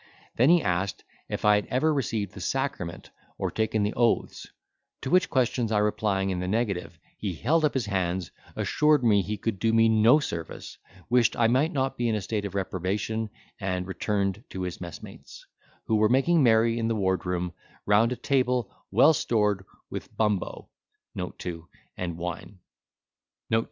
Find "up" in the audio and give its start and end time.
7.63-7.75